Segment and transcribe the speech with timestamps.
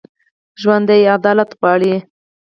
[0.61, 1.95] ژوندي عدالت غواړي